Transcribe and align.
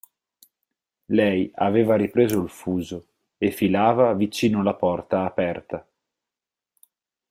Lei 1.11 1.51
aveva 1.53 1.95
ripreso 1.95 2.41
il 2.41 2.49
fuso 2.49 3.05
e 3.37 3.51
filava 3.51 4.11
vicino 4.13 4.61
alla 4.61 4.73
porta 4.73 5.25
aperta. 5.25 5.85